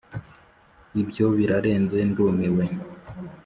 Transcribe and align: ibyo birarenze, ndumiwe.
ibyo 1.01 1.25
birarenze, 1.37 1.97
ndumiwe. 2.11 2.65